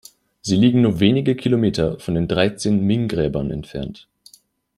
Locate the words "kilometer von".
1.35-2.15